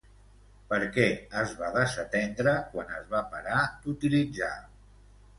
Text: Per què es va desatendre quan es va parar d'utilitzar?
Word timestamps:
Per 0.69 0.77
què 0.93 1.03
es 1.41 1.51
va 1.59 1.67
desatendre 1.75 2.53
quan 2.71 2.89
es 3.01 3.05
va 3.11 3.21
parar 3.35 3.59
d'utilitzar? 3.83 4.49